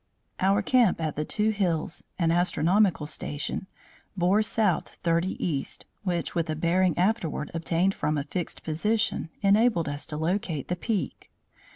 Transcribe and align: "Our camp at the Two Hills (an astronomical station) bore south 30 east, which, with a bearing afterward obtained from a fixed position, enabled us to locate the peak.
"Our 0.39 0.63
camp 0.63 0.99
at 0.99 1.15
the 1.15 1.23
Two 1.25 1.51
Hills 1.51 2.03
(an 2.17 2.31
astronomical 2.31 3.05
station) 3.05 3.67
bore 4.17 4.41
south 4.41 4.95
30 5.03 5.37
east, 5.45 5.85
which, 6.01 6.33
with 6.33 6.49
a 6.49 6.55
bearing 6.55 6.97
afterward 6.97 7.51
obtained 7.53 7.93
from 7.93 8.17
a 8.17 8.23
fixed 8.23 8.63
position, 8.63 9.29
enabled 9.43 9.87
us 9.87 10.07
to 10.07 10.17
locate 10.17 10.69
the 10.69 10.75
peak. 10.75 11.29